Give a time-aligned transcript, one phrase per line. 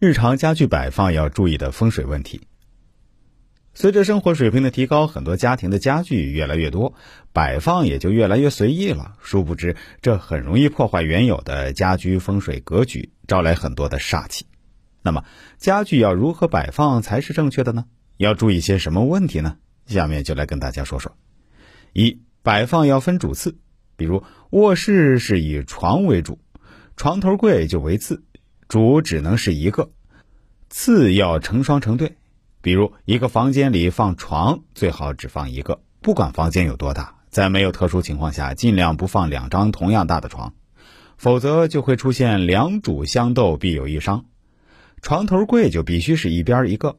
[0.00, 2.42] 日常家具摆放要注意的风水问题。
[3.74, 6.94] 随着生活水平的提高，很多家庭的家具越来越多，
[7.32, 9.16] 摆放也就越来越随意了。
[9.20, 14.46] 殊不知，这很容易破坏原有的家居风水格局，招来很多的煞气。
[15.02, 15.24] 那么，
[15.56, 17.86] 家具要如何摆放才是正确的呢？
[18.16, 19.56] 要注意些什么问题呢？
[19.86, 21.16] 下面就来跟大家说说。
[21.92, 23.56] 一、摆放要分主次，
[23.96, 26.38] 比如卧室是以床为主，
[26.96, 28.22] 床头柜就为次，
[28.68, 29.90] 主只能是一个，
[30.68, 32.16] 次要成双成对。
[32.60, 40.52] 比如一个房间里放床，最好只放一个，不管房间有多大，在没有特殊情况下，尽量不放两张同样大的床，
[41.16, 44.26] 否则就会出现两主相斗，必有一伤。
[45.00, 46.98] 床头柜就必须是一边一个，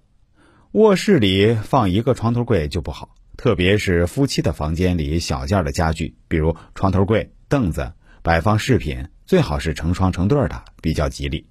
[0.72, 7.91] 卧室里放一个床头柜就不好，特别是夫妻的房间里小件的家具，比如床头柜、凳子、
[8.23, 11.45] 摆放饰品，最好是成双成对的，比较吉利。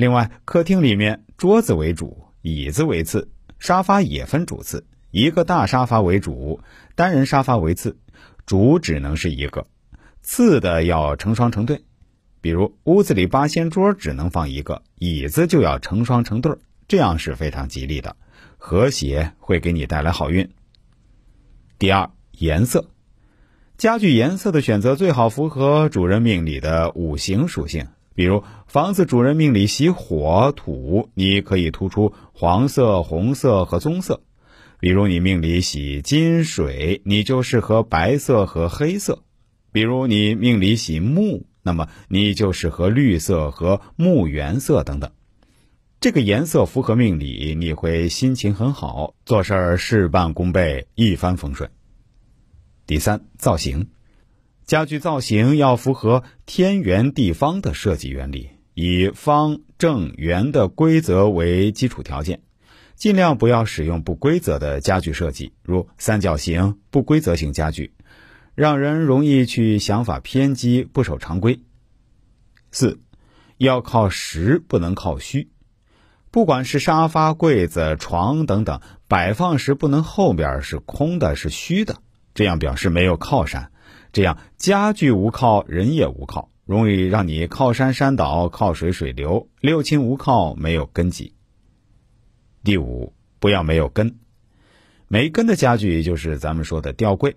[0.00, 2.24] 另外，客厅里面桌子为主。
[2.40, 6.60] 椅子为次，沙发也分主次，一个大沙发为主，
[6.94, 7.98] 单人沙发为次，
[8.46, 9.66] 主只能是一个，
[10.22, 11.84] 次的要成双成对。
[12.40, 16.56] 比如屋子里八仙桌只能放一个，椅子就要成双成对，
[16.88, 18.16] 这样是非常吉利的，
[18.56, 20.48] 和谐会给你带来好运。
[21.78, 22.88] 第二，颜色，
[23.76, 27.86] 家具颜色的选择最好符合主人命里的五行属性。
[28.20, 34.20] 比如房子主人命里喜火土，你可以突出黄色、红色和棕色；
[34.78, 39.22] 比如你命里喜金水，你就适合白色和黑色；
[39.72, 45.10] 比如你命里喜木，那么你就适合绿色和木原色等等。
[45.98, 51.70] 这个颜色符合命理，你会心情很好，做事儿事半功倍，一帆风顺。
[52.86, 53.88] 第三，造型。
[54.66, 62.40] 家具造型要符合天圆地方的设计原理，以方正圆的规则为基础条件，
[62.94, 67.92] 尽量不要使用不规则的家具设计，如三角形、不规则型家具，
[68.54, 71.60] 让人容易去想法偏激，不守常规。
[72.70, 73.00] 四，
[73.56, 75.48] 要靠实，不能靠虚，
[76.30, 81.96] 不管是沙发、柜子、床等等，摆放时不能后边是空的，是虚的，
[82.34, 83.72] 这样表示没有靠山。
[84.12, 91.34] 这样家具无靠，人也无靠，容易让你靠山山倒，靠水水流，六亲无靠，没有根基。
[92.62, 94.16] 第五，不要没有根，
[95.08, 97.36] 没根的家具就是咱们说的吊柜，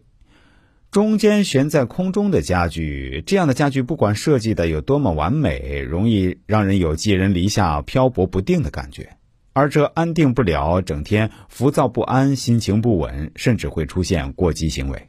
[0.91, 9.17] 中间悬在空中的家具，这样的家具不管设计的有多么完美，容易让人有寄人篱下、漂泊不定的感觉，
[9.53, 15.07] 而这安定不了，整天浮躁不安，心情不稳，甚至会出现过激行为。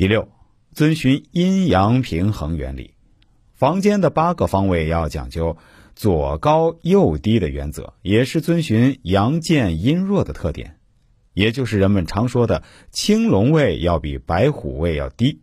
[0.00, 0.28] 第六，
[0.72, 2.94] 遵循阴阳平衡原理，
[3.52, 5.58] 房间的八个方位要讲究
[5.94, 10.78] 左高右低的原则，也是遵循阳健阴弱的特点，
[11.34, 15.42] 也就是人们常说的青龙位要比白虎位要低，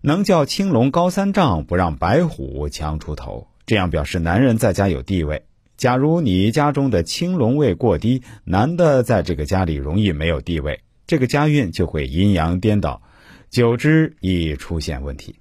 [0.00, 5.44] 能叫青龙高三丈，不让白虎强出头，这样表示男人在家有地位。
[5.76, 13.02] 假如你家中的青龙位过低，男的在这个家里容易没有地位，这个家运就会阴阳颠倒。
[13.50, 15.34] 久之易出现问题。